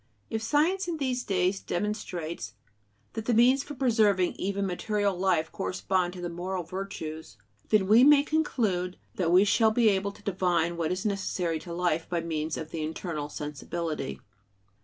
[0.31, 2.55] If science in these days demonstrates
[3.13, 7.37] that the means for preserving even material life correspond to the moral "virtues,"
[7.71, 12.09] we may conclude that we shall be able to divine what is necessary to life
[12.09, 14.19] by means of the internal sensibility.